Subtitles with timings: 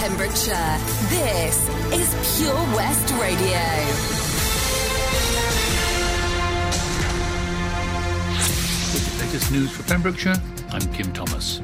[0.00, 0.78] Pembrokeshire,
[1.10, 3.60] this is Pure West Radio.
[8.94, 10.36] With the latest news for Pembrokeshire,
[10.70, 11.60] I'm Kim Thomas.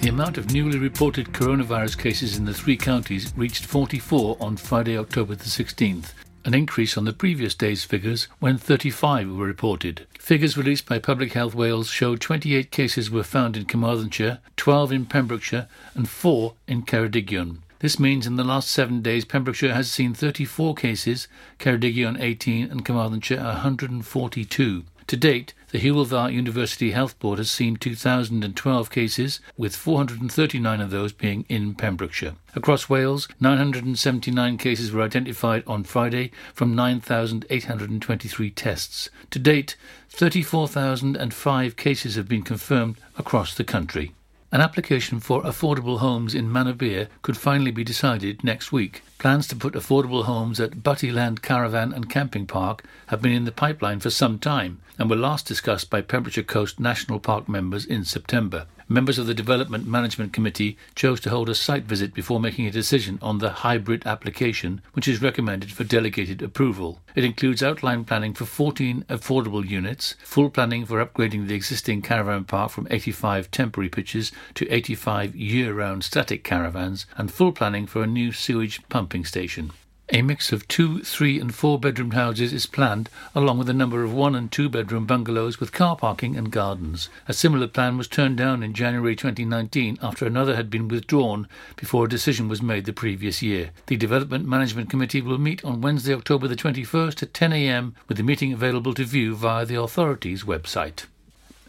[0.00, 4.96] The amount of newly reported coronavirus cases in the three counties reached 44 on Friday,
[4.96, 6.14] October the 16th,
[6.46, 10.06] an increase on the previous day's figures when 35 were reported.
[10.18, 15.04] Figures released by Public Health Wales showed 28 cases were found in Carmarthenshire, 12 in
[15.04, 17.58] Pembrokeshire, and 4 in Ceredigion.
[17.84, 22.82] This means in the last seven days, Pembrokeshire has seen 34 cases, Ceredigion 18, and
[22.82, 24.84] Carmarthenshire 142.
[25.06, 31.12] To date, the Hywel University Health Board has seen 2,012 cases, with 439 of those
[31.12, 32.36] being in Pembrokeshire.
[32.54, 39.10] Across Wales, 979 cases were identified on Friday from 9,823 tests.
[39.28, 39.76] To date,
[40.08, 44.14] 34,005 cases have been confirmed across the country.
[44.54, 49.02] An application for affordable homes in Manorbier could finally be decided next week.
[49.18, 53.50] Plans to put affordable homes at Buttyland Caravan and Camping Park have been in the
[53.50, 58.04] pipeline for some time and were last discussed by Pembrokeshire Coast National Park members in
[58.04, 58.66] September.
[58.88, 62.70] Members of the Development Management Committee chose to hold a site visit before making a
[62.70, 67.00] decision on the hybrid application, which is recommended for delegated approval.
[67.14, 72.44] It includes outline planning for 14 affordable units, full planning for upgrading the existing caravan
[72.44, 78.02] park from 85 temporary pitches to 85 year round static caravans, and full planning for
[78.02, 79.70] a new sewage pumping station.
[80.10, 84.04] A mix of two, three, and four bedroom houses is planned, along with a number
[84.04, 87.08] of one and two bedroom bungalows with car parking and gardens.
[87.26, 92.04] A similar plan was turned down in January 2019 after another had been withdrawn before
[92.04, 93.70] a decision was made the previous year.
[93.86, 98.18] The Development Management Committee will meet on Wednesday, October the 21st at 10 a.m., with
[98.18, 101.06] the meeting available to view via the authority's website.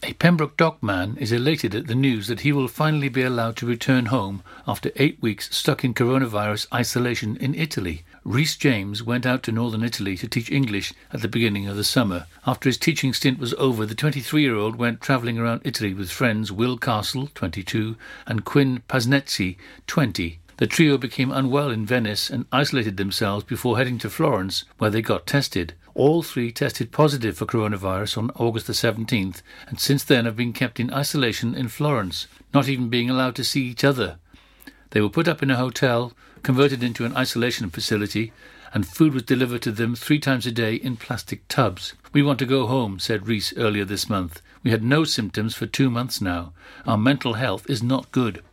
[0.07, 3.55] A Pembroke Dock man is elated at the news that he will finally be allowed
[3.55, 8.03] to return home after eight weeks stuck in coronavirus isolation in Italy.
[8.23, 11.83] Rhys James went out to northern Italy to teach English at the beginning of the
[11.83, 12.27] summer.
[12.45, 16.11] After his teaching stint was over, the 23 year old went travelling around Italy with
[16.11, 17.95] friends Will Castle, 22,
[18.27, 20.37] and Quinn Pasnezzi, 20.
[20.57, 25.01] The trio became unwell in Venice and isolated themselves before heading to Florence, where they
[25.01, 25.73] got tested.
[25.95, 30.51] All three tested positive for coronavirus on August the 17th, and since then have been
[30.51, 34.17] kept in isolation in Florence, not even being allowed to see each other.
[34.89, 36.11] They were put up in a hotel,
[36.43, 38.33] converted into an isolation facility,
[38.73, 41.93] and food was delivered to them three times a day in plastic tubs.
[42.11, 44.41] We want to go home, said Rhys earlier this month.
[44.63, 46.51] We had no symptoms for two months now.
[46.85, 48.43] Our mental health is not good.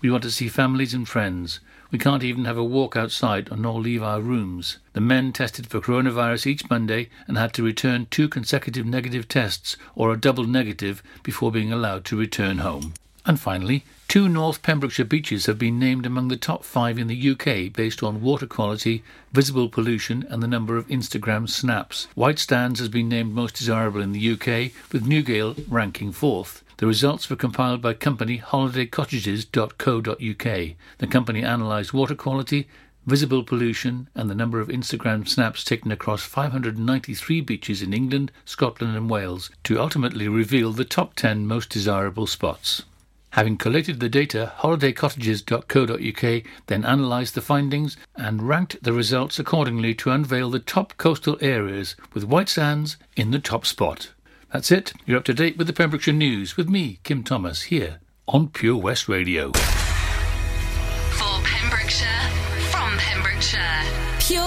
[0.00, 1.58] We want to see families and friends.
[1.92, 4.78] We can't even have a walk outside or nor leave our rooms.
[4.94, 9.76] The men tested for coronavirus each Monday and had to return two consecutive negative tests
[9.94, 12.94] or a double negative before being allowed to return home.
[13.26, 17.30] And finally, two North Pembrokeshire beaches have been named among the top five in the
[17.30, 22.08] UK based on water quality, visible pollution, and the number of Instagram snaps.
[22.14, 26.61] White Sands has been named most desirable in the UK, with Newgale ranking fourth.
[26.78, 30.76] The results were compiled by company holidaycottages.co.uk.
[30.98, 32.68] The company analysed water quality,
[33.06, 38.96] visible pollution, and the number of Instagram snaps taken across 593 beaches in England, Scotland,
[38.96, 42.82] and Wales to ultimately reveal the top 10 most desirable spots.
[43.30, 50.10] Having collated the data, holidaycottages.co.uk then analysed the findings and ranked the results accordingly to
[50.10, 54.10] unveil the top coastal areas, with White Sands in the top spot.
[54.52, 54.92] That's it.
[55.06, 58.76] You're up to date with the Pembrokeshire News with me, Kim Thomas, here on Pure
[58.76, 59.50] West Radio.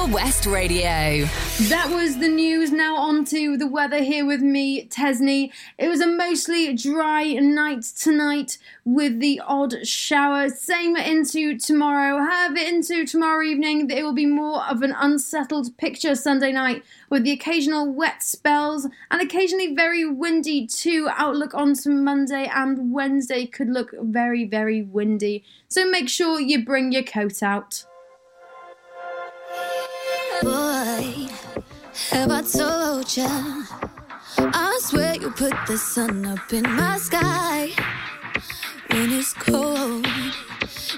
[0.05, 1.25] Pure West Radio.
[1.69, 2.71] That was the news.
[2.71, 5.51] Now on to the weather here with me, Tesni.
[5.77, 10.49] It was a mostly dry night tonight with the odd shower.
[10.49, 12.23] Same into tomorrow.
[12.23, 17.23] However, into tomorrow evening, it will be more of an unsettled picture Sunday night with
[17.23, 21.09] the occasional wet spells and occasionally very windy too.
[21.13, 25.43] Outlook onto Monday and Wednesday could look very, very windy.
[25.67, 27.85] So make sure you bring your coat out.
[30.41, 31.27] Boy,
[32.09, 33.27] have I told ya?
[34.37, 37.71] I swear you put the sun up in my sky.
[38.89, 40.05] When it's cold,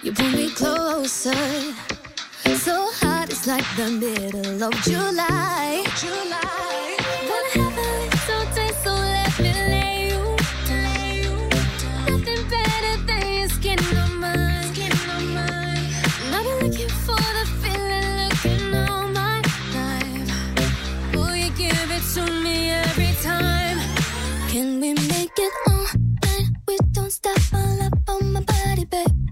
[0.02, 1.34] you pull me closer.
[2.56, 5.84] So hot, it's like the middle of July.
[5.98, 6.87] July.
[27.28, 29.27] stuff all up on my body, babe.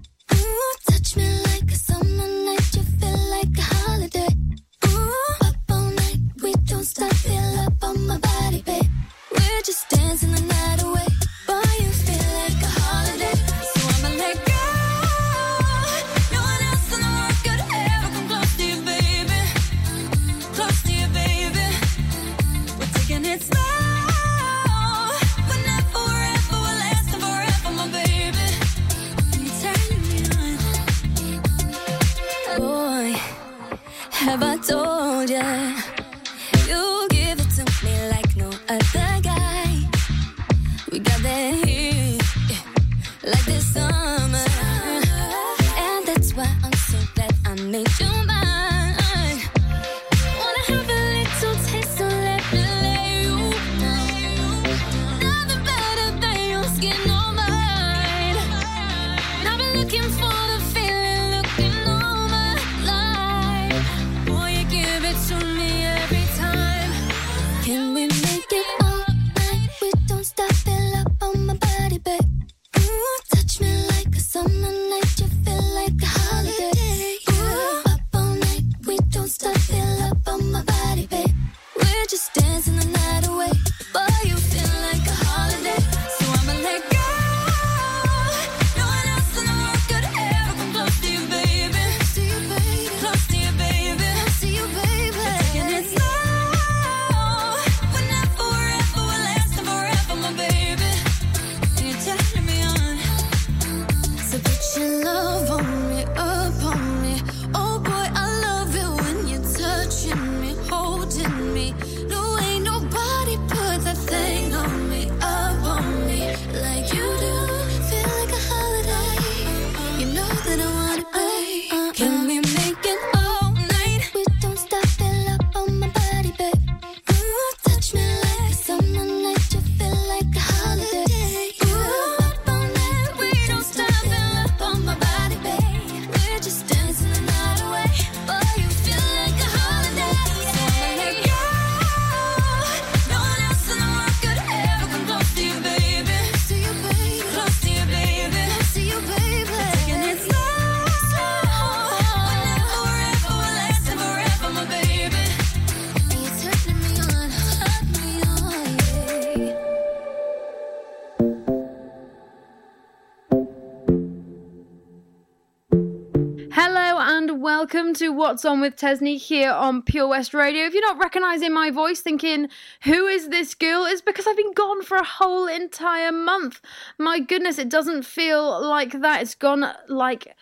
[167.96, 170.64] To What's On with Tesni here on Pure West Radio.
[170.64, 172.50] If you're not recognising my voice, thinking,
[172.82, 173.86] who is this girl?
[173.86, 176.60] It's because I've been gone for a whole entire month.
[176.98, 179.22] My goodness, it doesn't feel like that.
[179.22, 180.36] It's gone like.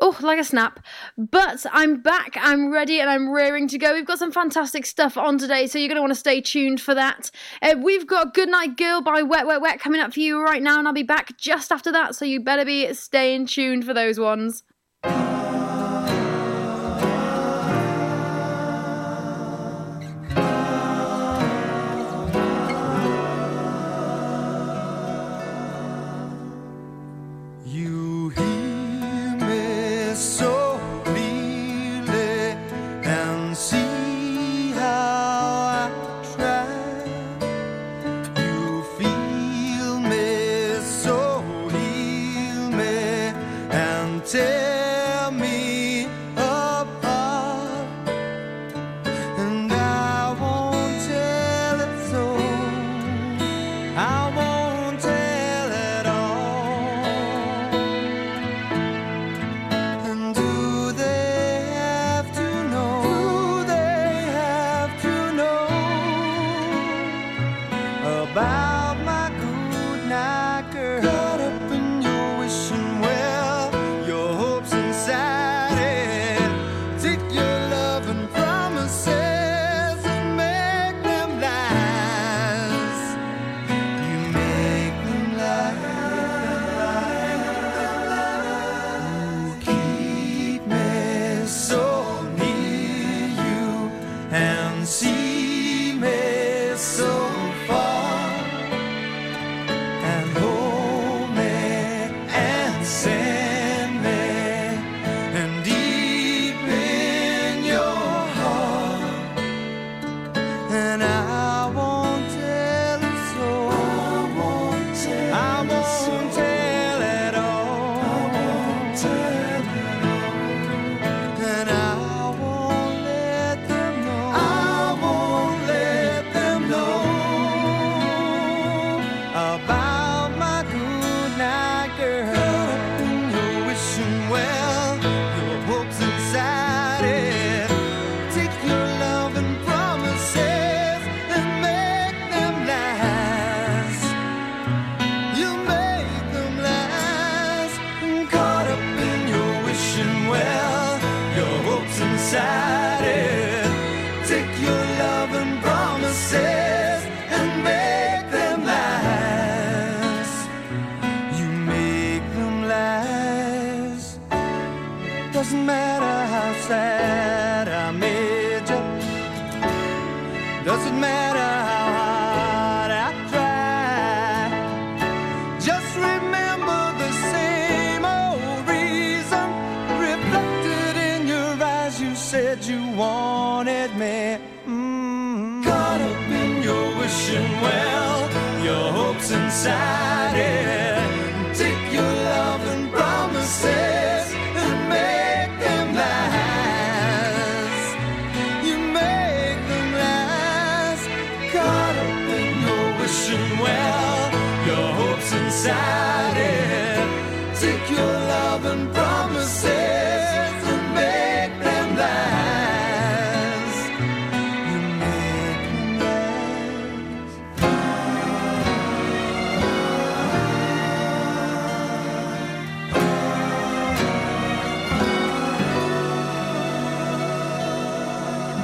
[0.00, 0.80] Oh, like a snap.
[1.16, 3.94] But I'm back, I'm ready, and I'm rearing to go.
[3.94, 6.80] We've got some fantastic stuff on today, so you're going to want to stay tuned
[6.80, 7.30] for that.
[7.62, 10.78] Uh, we've got Goodnight Girl by Wet Wet Wet coming up for you right now,
[10.78, 14.20] and I'll be back just after that, so you better be staying tuned for those
[14.20, 14.62] ones.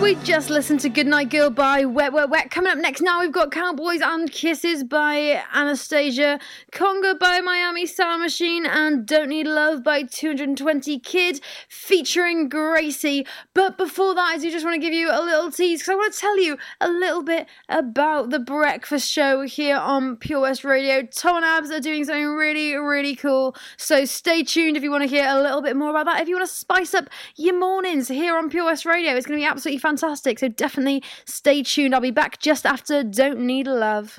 [0.04, 2.50] We just listened to Goodnight Girl by Wet Wet Wet.
[2.50, 6.38] Coming up next now, we've got Cowboys and Kisses by Anastacia,
[6.74, 13.28] Conga by Miami Sound Machine, and Don't Need Love by 220 Kid featuring Gracey.
[13.54, 15.94] But before that, I do just want to give you a little tease because I
[15.94, 20.64] want to tell you a little bit about the breakfast show here on Pure West
[20.64, 21.02] Radio.
[21.02, 23.54] Tom and Abs are doing something really, really cool.
[23.76, 26.22] So stay tuned if you want to hear a little bit more about that.
[26.22, 29.38] If you want to spice up your mornings here on Pure West Radio, it's going
[29.38, 30.40] to be absolutely fantastic.
[30.40, 31.94] So definitely stay tuned.
[31.94, 34.18] I'll be back just after Don't Need Love.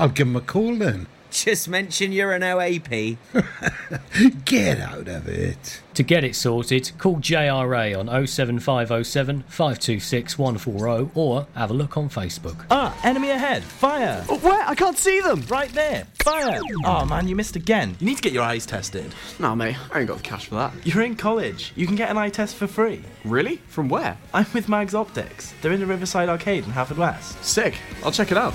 [0.00, 1.06] I'll give him a call then.
[1.30, 3.18] Just mention you're an OAP.
[4.46, 5.80] Get out of it.
[5.94, 12.08] To get it sorted, call JRA on 07507 526 140 or have a look on
[12.08, 12.64] Facebook.
[12.70, 13.62] Ah, enemy ahead.
[13.62, 14.24] Fire.
[14.28, 14.66] Oh, where?
[14.66, 15.42] I can't see them.
[15.42, 16.06] Right there.
[16.22, 16.60] Fire.
[16.84, 17.94] Oh man, you missed again.
[18.00, 19.14] You need to get your eyes tested.
[19.38, 20.72] Nah, mate, I ain't got the cash for that.
[20.84, 21.72] You're in college.
[21.76, 23.02] You can get an eye test for free.
[23.24, 23.56] Really?
[23.68, 24.16] From where?
[24.32, 25.52] I'm with Mags Optics.
[25.60, 27.42] They're in the Riverside Arcade in Haverfordwest.
[27.44, 27.74] Sick.
[28.02, 28.54] I'll check it out.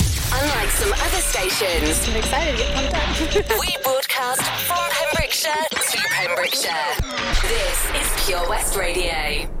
[0.33, 3.59] Unlike some other stations, I'm excited to get pumped up.
[3.59, 6.95] we broadcast from Pembrokeshire to Pembrokeshire.
[7.41, 9.60] This is Pure West Radio.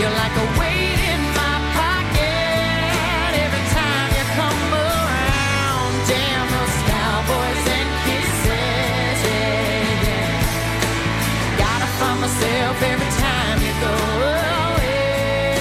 [0.00, 5.92] You're like a weight in my pocket every time you come around.
[6.08, 11.58] Damn those cowboys and kisses, yeah, yeah.
[11.58, 13.94] Gotta find myself every time you go
[14.72, 15.54] away.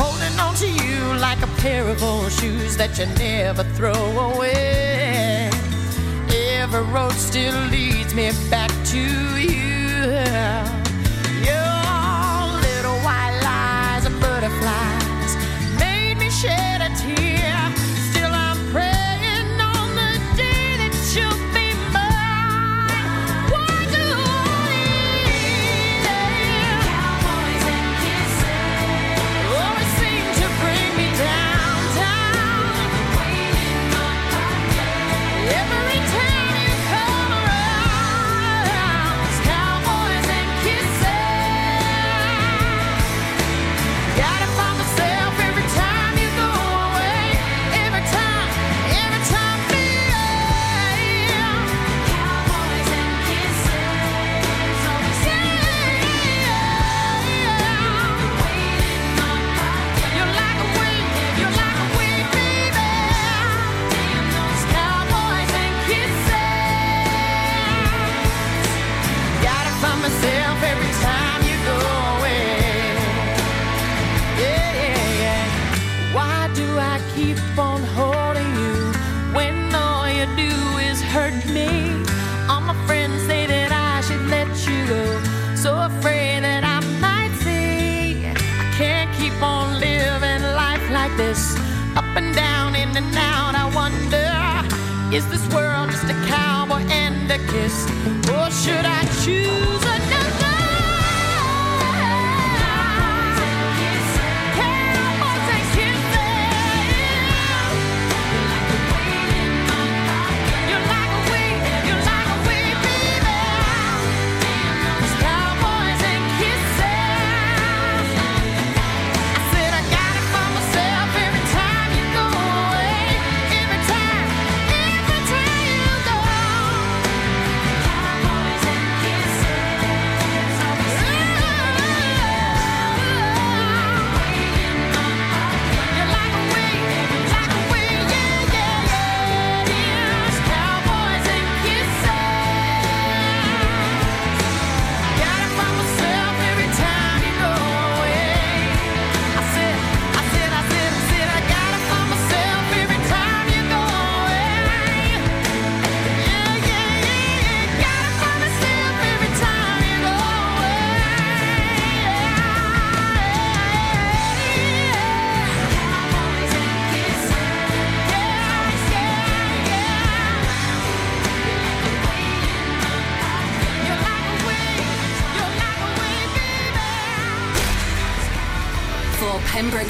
[0.00, 4.02] Holding on to you like a pair of old shoes that you never throw
[4.32, 5.50] away.
[6.30, 9.00] Every road still leads me back to
[9.36, 10.77] you.
[93.00, 93.54] running out.
[93.54, 97.86] I wonder, is this world just a cowboy and a kiss?
[98.30, 99.87] Or should I choose?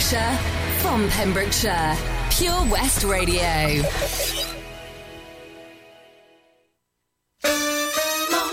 [0.08, 0.38] Pembrokeshire,
[0.80, 1.96] from Pembrokeshire,
[2.30, 3.82] Pure West Radio.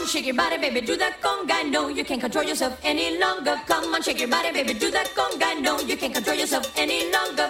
[0.06, 1.70] shake your body, baby, do that conga.
[1.72, 3.56] No, you can't control yourself any longer.
[3.68, 5.62] Come on, shake your body, baby, do that conga.
[5.62, 7.48] No, you can't control yourself any longer.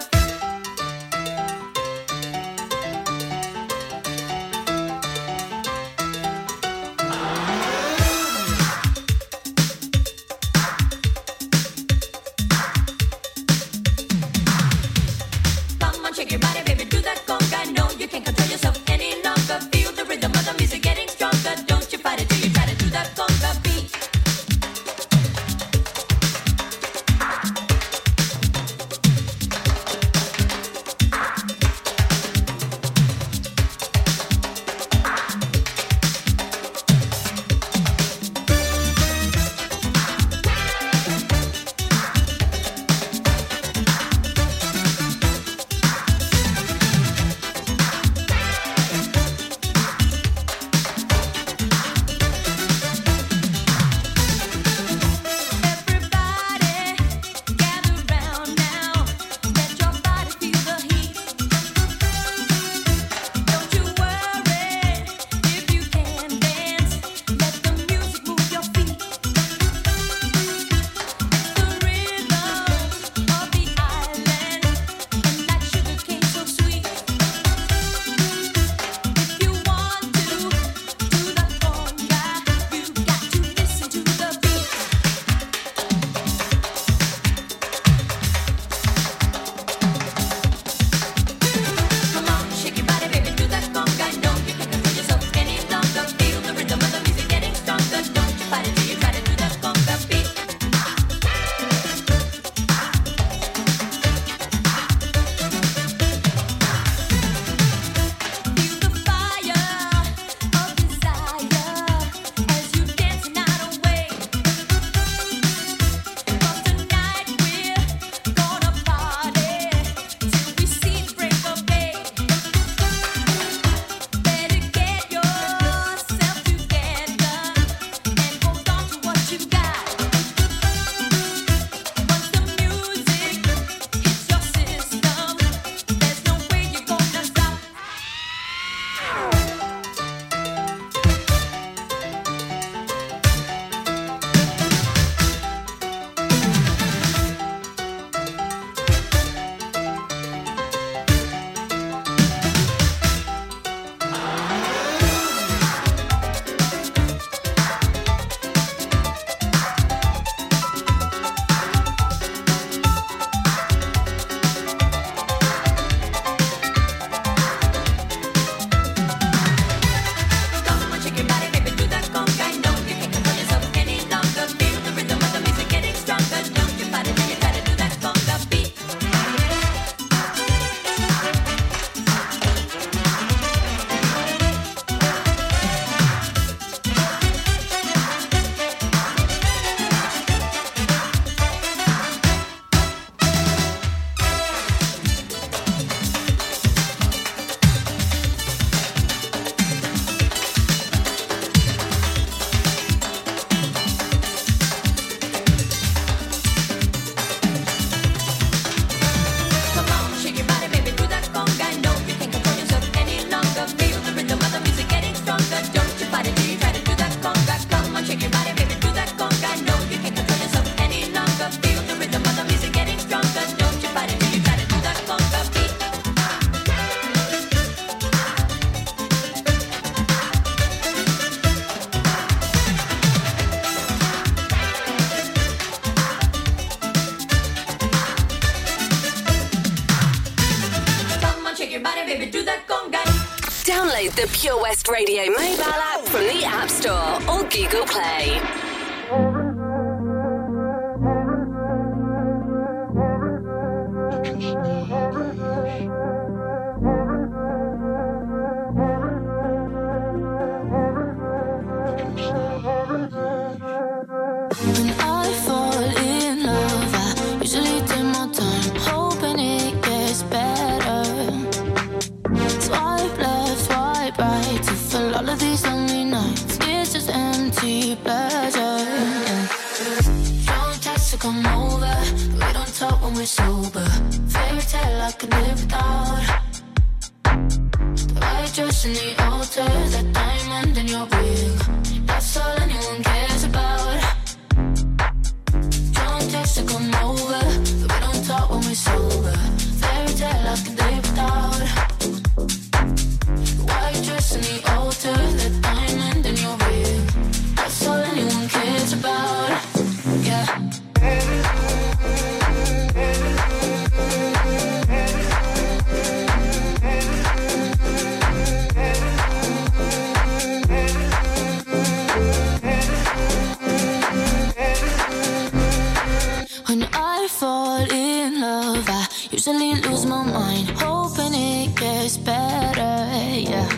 [329.46, 333.06] I usually lose my mind, hoping it gets better.
[333.38, 333.68] Yeah.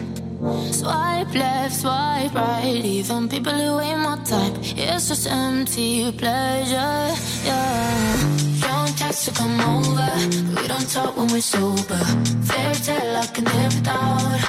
[0.70, 4.54] Swipe left, swipe right, even people who ain't my type.
[4.62, 7.12] It's just empty pleasure.
[7.44, 8.16] Yeah.
[8.62, 10.10] Don't text to come over,
[10.58, 12.02] we don't talk when we're sober.
[12.48, 14.40] Fairy tale I can live without.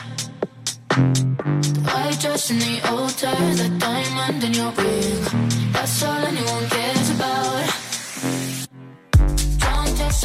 [1.73, 5.71] The white dress in the altar, the diamond in your ring.
[5.73, 7.79] That's all anyone cares about.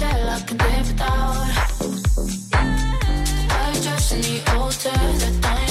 [0.00, 1.36] tale I could live without.
[3.50, 5.69] White dress in the altar, that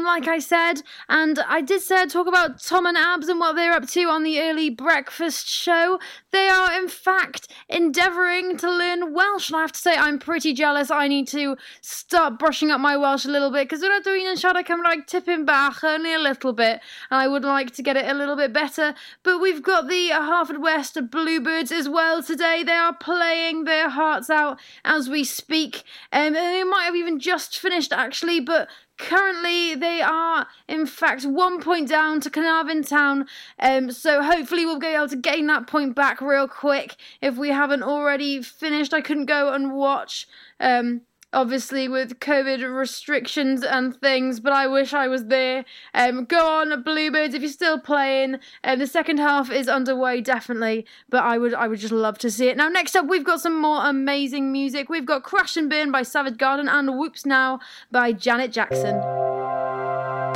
[0.00, 3.54] on, like I said, and I did say talk about Tom and Abs and what
[3.56, 5.98] they're up to on the early breakfast show.
[6.30, 10.52] They are, in fact, endeavouring to learn Welsh, and I have to say I'm pretty
[10.52, 10.90] jealous.
[10.90, 14.26] I need to start brushing up my Welsh a little bit because when I'm doing
[14.26, 17.96] in siarad like tipping back only a little bit, and I would like to get
[17.96, 18.94] it a little bit better.
[19.22, 22.62] But we've got the Haverfordwest Bluebirds as well today.
[22.62, 25.82] They are playing their hearts out as we speak,
[26.12, 28.68] um, and they might have even just finished actually, but
[29.00, 33.26] currently they are in fact one point down to Caernarfon Town.
[33.58, 37.48] Um, so hopefully we'll be able to gain that point back real quick if we
[37.48, 38.94] haven't already finished.
[38.94, 40.28] I couldn't go and watch.
[40.60, 45.64] Um, obviously with COVID restrictions and things, but I wish I was there.
[45.94, 48.38] Um, go on, Bluebirds, if you're still playing.
[48.64, 52.30] Um, the second half is underway, definitely, but I would I would just love to
[52.30, 52.56] see it.
[52.56, 54.88] Now, next up, we've got some more amazing music.
[54.88, 59.00] We've got Crash and Burn by Savage Garden and Whoops Now by Janet Jackson.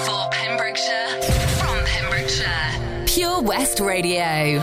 [0.05, 1.23] For Pembrokeshire,
[1.59, 4.63] from Pembrokeshire, Pure West Radio.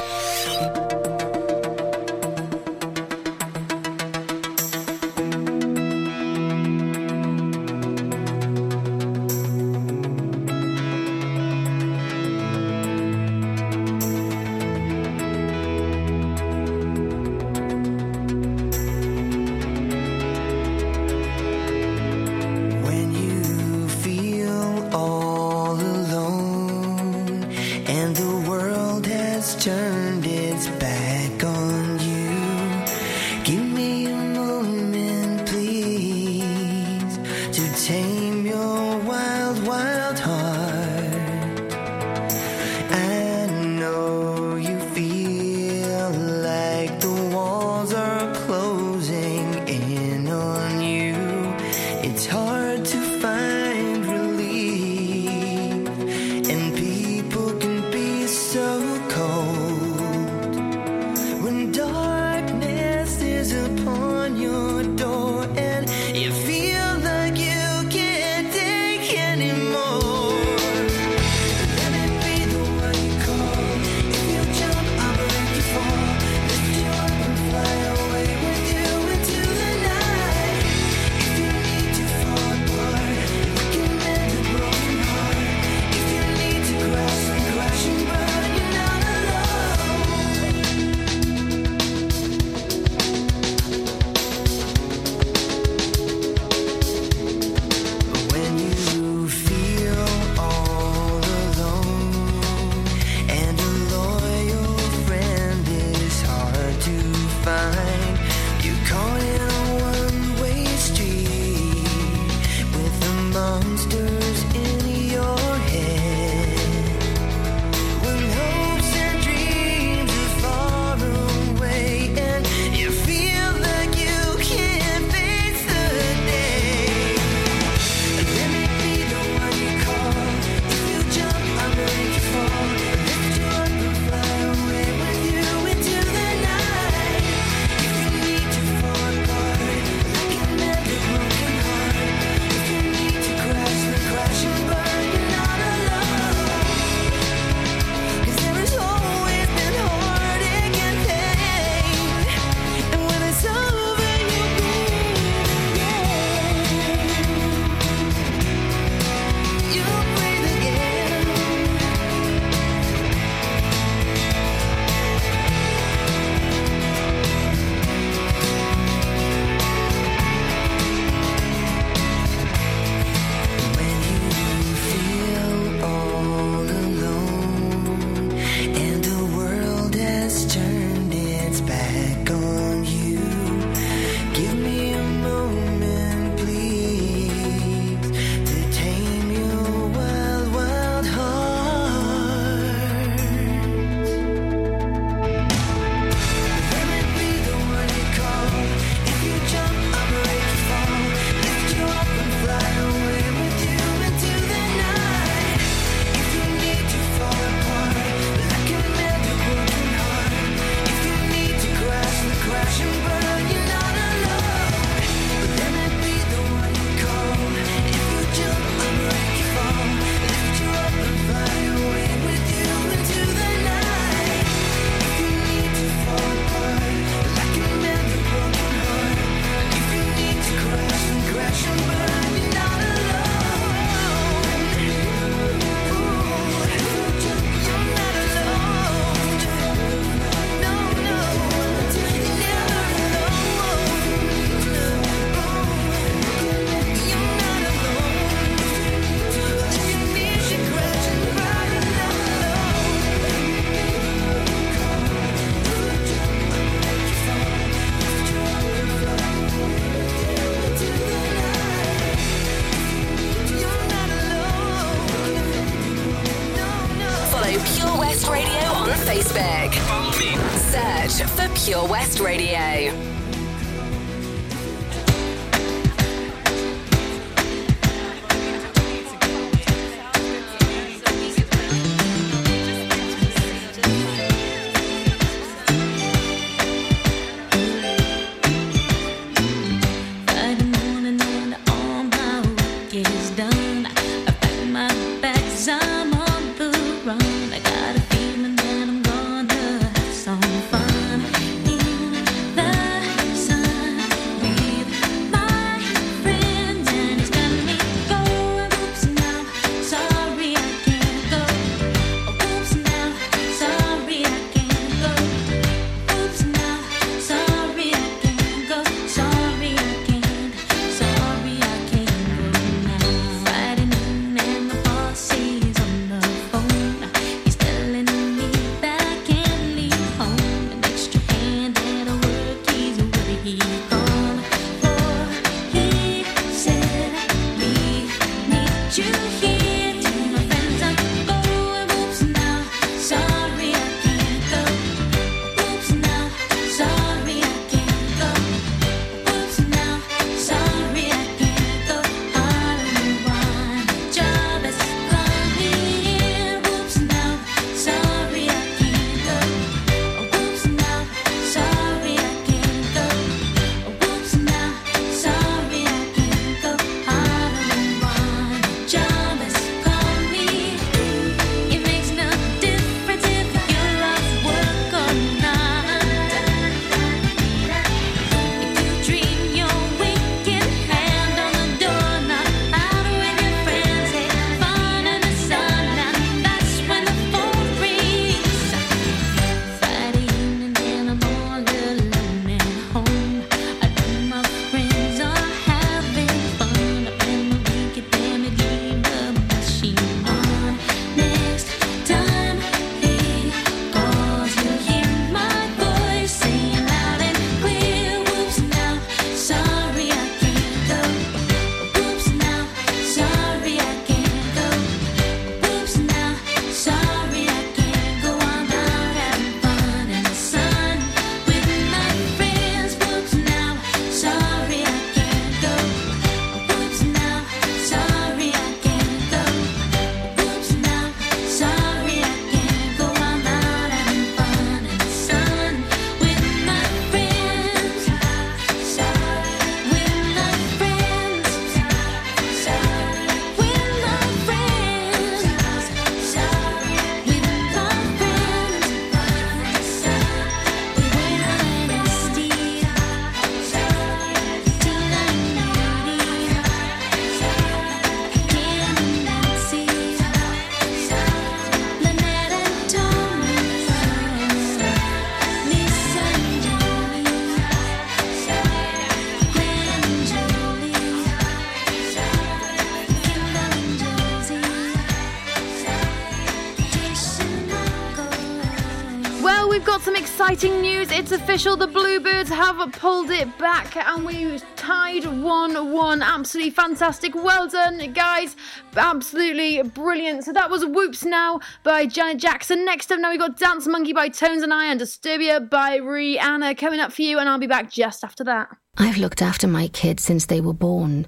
[480.42, 481.12] Exciting news.
[481.12, 481.78] It's official.
[481.78, 486.22] The Bluebirds have pulled it back and we tied 1 1.
[486.24, 487.36] Absolutely fantastic.
[487.36, 488.56] Well done, guys.
[488.98, 490.44] Absolutely brilliant.
[490.44, 492.84] So that was Whoops Now by Janet Jackson.
[492.84, 496.76] Next up, now we've got Dance Monkey by Tones and I and Disturbia by Rihanna
[496.76, 498.70] coming up for you, and I'll be back just after that.
[498.98, 501.28] I've looked after my kids since they were born.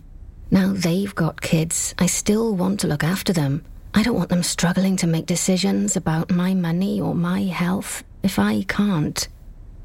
[0.49, 1.93] Now they've got kids.
[1.99, 3.63] I still want to look after them.
[3.93, 8.39] I don't want them struggling to make decisions about my money or my health if
[8.39, 9.27] I can't.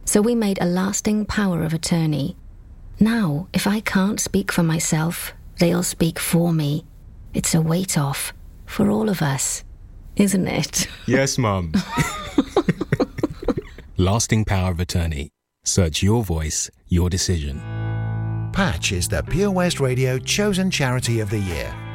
[0.05, 2.37] So we made a lasting power of attorney.
[2.99, 6.85] Now, if I can't speak for myself, they'll speak for me.
[7.35, 8.33] It's a weight off
[8.65, 9.65] for all of us,
[10.17, 10.89] isn't it?
[11.07, 11.73] Yes, Mum.
[13.97, 15.31] Lasting power of attorney.
[15.65, 17.61] Search your voice, your decision.
[18.53, 21.75] Patch is the Pure West Radio chosen charity of the year.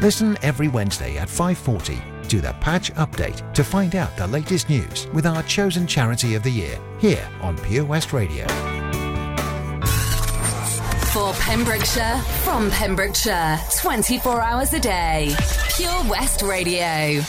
[0.00, 5.06] Listen every Wednesday at 5:40 to the Patch Update to find out the latest news
[5.12, 8.46] with our chosen charity of the year here on Pure West Radio.
[11.12, 15.32] For Pembrokeshire, from Pembrokeshire, 24 hours a day.
[15.76, 17.24] Pure West Radio.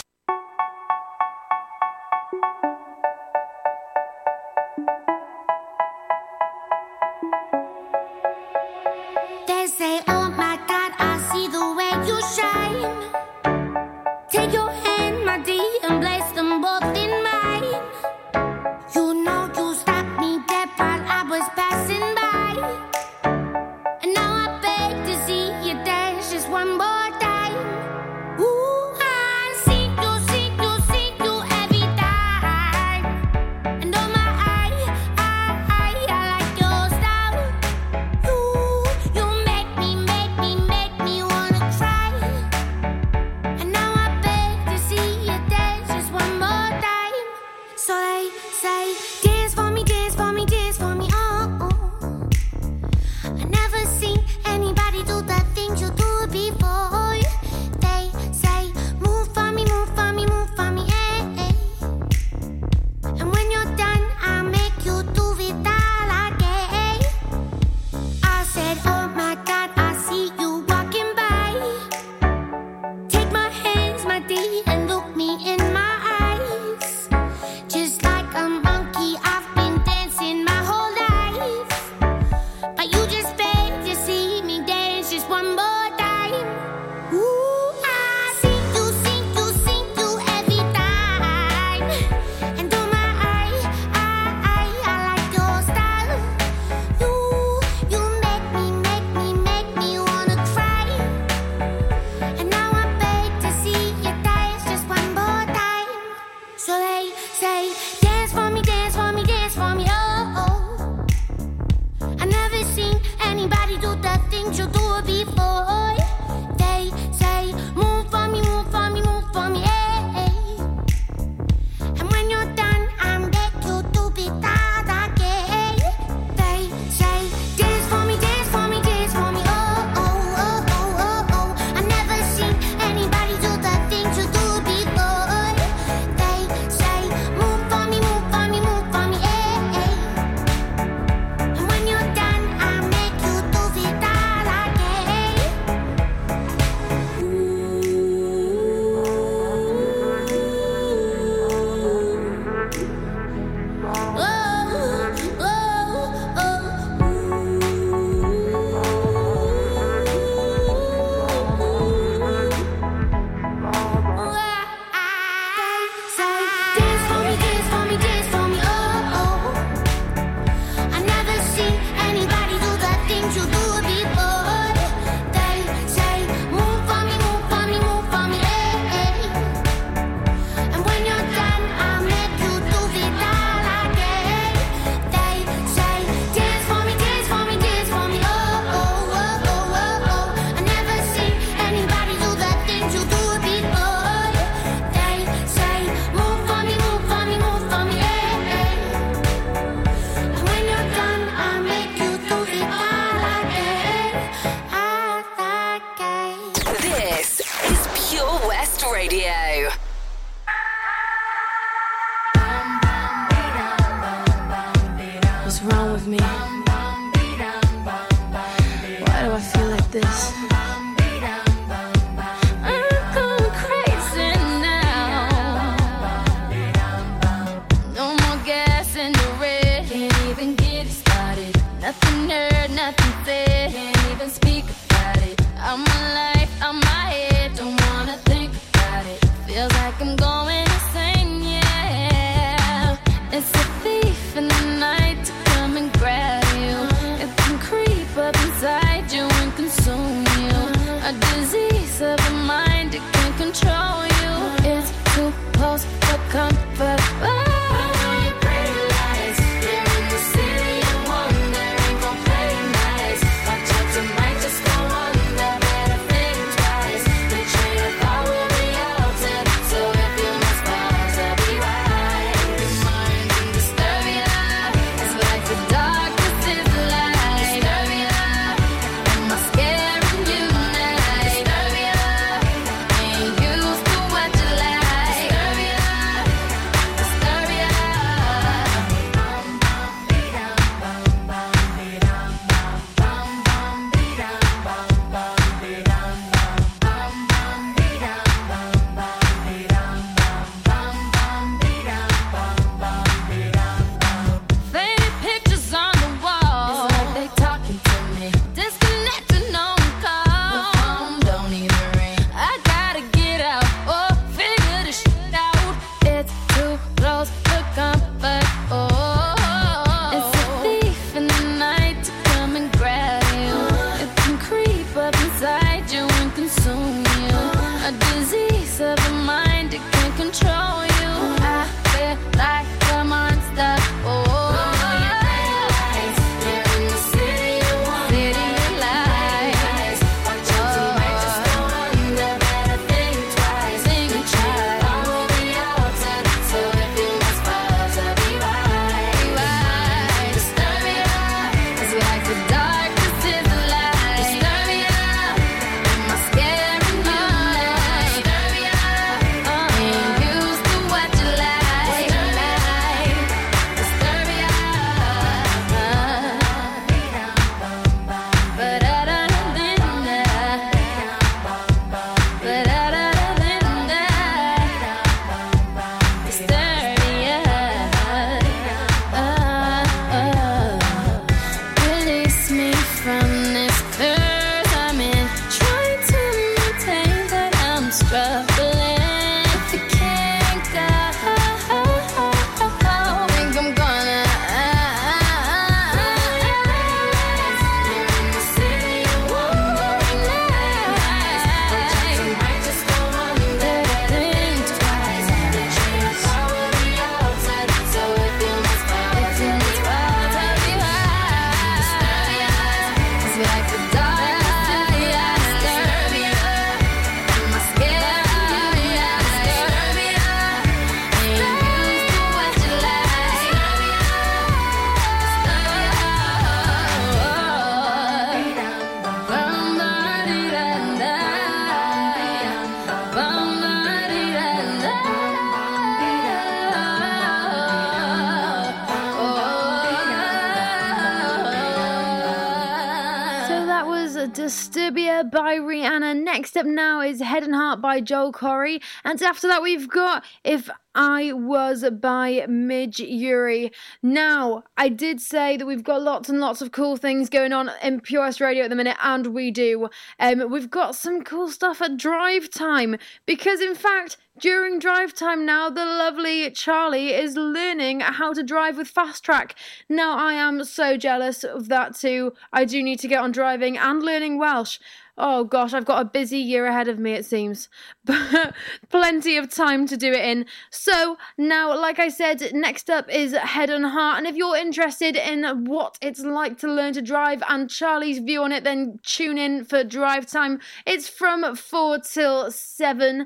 [447.86, 448.82] By Joel Corry.
[449.04, 453.68] And after that, we've got If I Was by Midge Ure.
[454.02, 457.70] Now, I did say that we've got lots and lots of cool things going on
[457.84, 459.88] in Pure West Radio at the minute, and we do.
[460.18, 465.46] Um, we've got some cool stuff at drive time because, in fact, during drive time
[465.46, 469.54] now, the lovely Charlie is learning how to drive with Fast Track.
[469.88, 472.32] Now, I am so jealous of that too.
[472.52, 474.78] I do need to get on driving and learning Welsh.
[475.18, 477.68] Oh gosh, I've got a busy year ahead of me, it seems.
[478.04, 478.54] But
[478.88, 480.46] plenty of time to do it in.
[480.70, 484.18] So, now, like I said, next up is Head and Heart.
[484.18, 488.42] And if you're interested in what it's like to learn to drive and Charlie's view
[488.42, 490.60] on it, then tune in for drive time.
[490.86, 493.24] It's from 4 till 7 uh,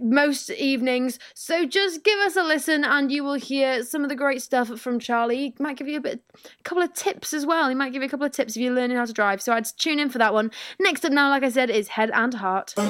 [0.00, 1.18] most evenings.
[1.34, 4.68] So just give us a listen and you will hear some of the great stuff
[4.80, 5.36] from Charlie.
[5.36, 7.68] He might give you a bit a couple of tips as well.
[7.68, 9.40] He might give you a couple of tips if you're learning how to drive.
[9.40, 10.50] So I'd tune in for that one.
[10.80, 12.74] Next up now, channel, like I said, is Head and Heart.
[12.76, 12.84] Oh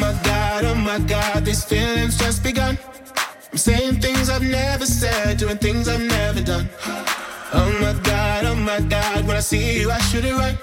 [0.00, 2.78] my god, oh my god, these feelings just begun.
[3.52, 6.68] I'm saying things I've never said, doing things I've never done.
[7.52, 10.58] Oh my god, oh my god, when I see you, I should it right.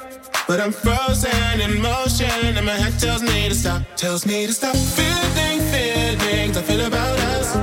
[0.48, 4.54] But I'm frozen in motion, and my head tells me to stop, tells me to
[4.54, 4.76] stop.
[4.76, 7.63] Feeling, feelings I feel about us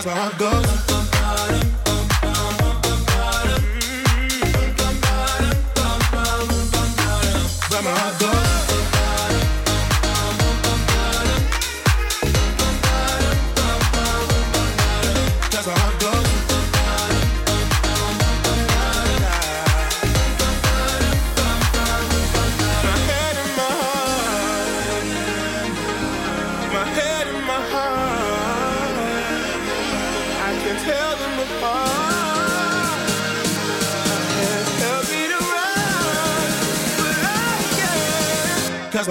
[0.00, 0.69] Cause my heart goes.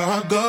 [0.09, 0.27] Can't.
[0.29, 0.48] Cause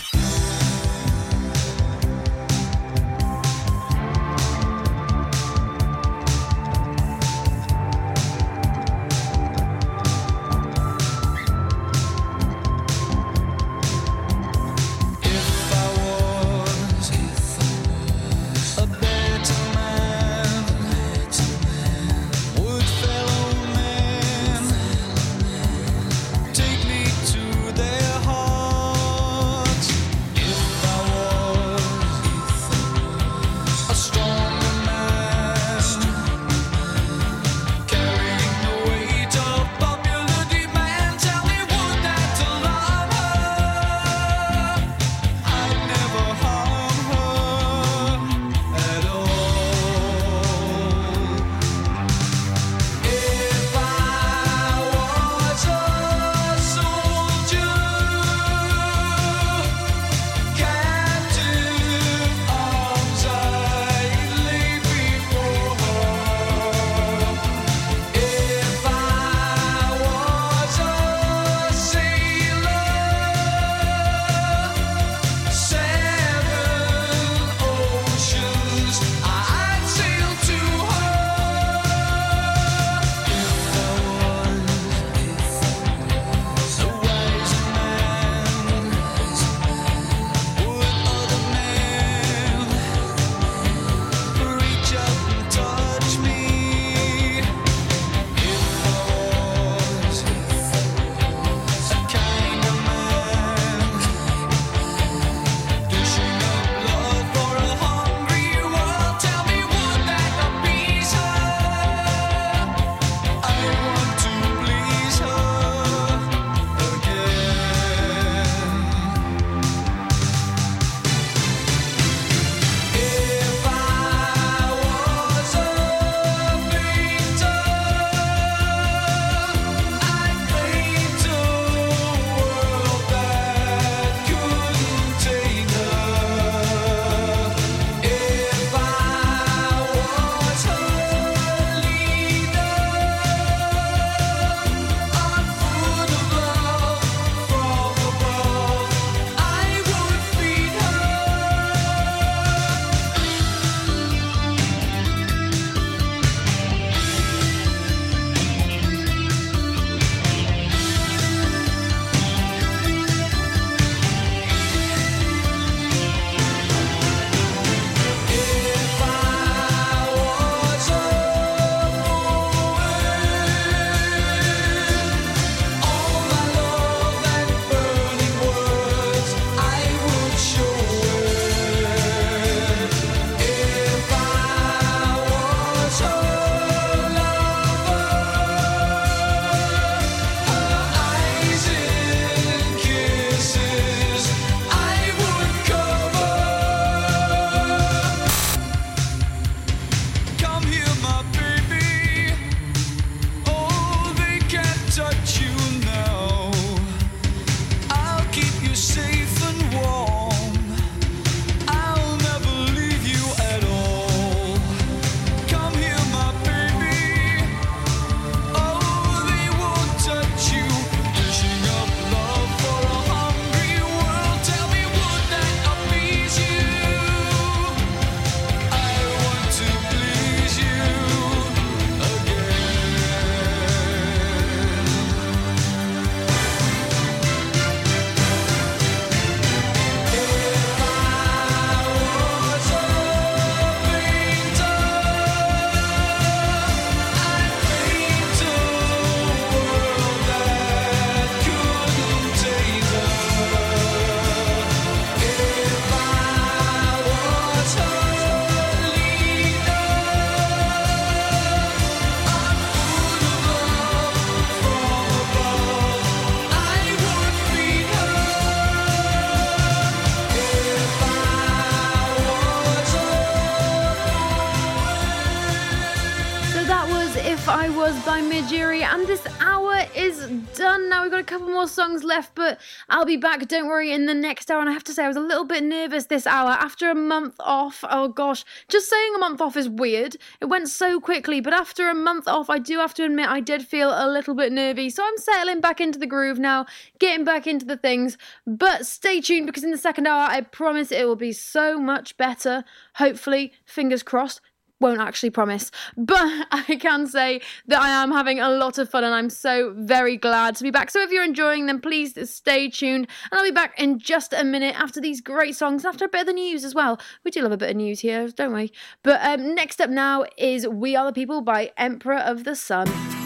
[281.91, 284.61] Songs left, but I'll be back, don't worry, in the next hour.
[284.61, 286.95] And I have to say, I was a little bit nervous this hour after a
[286.95, 287.83] month off.
[287.89, 290.15] Oh gosh, just saying a month off is weird.
[290.39, 293.41] It went so quickly, but after a month off, I do have to admit I
[293.41, 294.89] did feel a little bit nervy.
[294.89, 296.65] So I'm settling back into the groove now,
[296.99, 298.17] getting back into the things.
[298.47, 302.15] But stay tuned because in the second hour, I promise it will be so much
[302.17, 302.63] better.
[302.95, 304.41] Hopefully, fingers crossed
[304.81, 309.03] won't actually promise, but I can say that I am having a lot of fun
[309.03, 310.91] and I'm so very glad to be back.
[310.91, 314.43] So if you're enjoying them, please stay tuned and I'll be back in just a
[314.43, 316.99] minute after these great songs, after a bit of the news as well.
[317.23, 318.71] We do love a bit of news here, don't we?
[319.03, 323.20] But um, next up now is We Are the People by Empire of the Sun.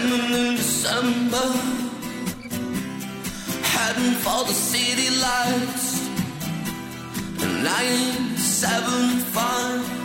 [0.00, 1.46] Swimming in December,
[3.62, 5.90] heading for the city lights.
[9.32, 9.99] Five,